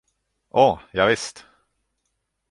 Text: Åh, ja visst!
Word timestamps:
Åh, 0.49 0.79
ja 0.91 1.05
visst! 1.05 1.45